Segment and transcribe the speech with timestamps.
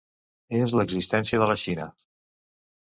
[0.61, 1.89] És l’existència de la Xina.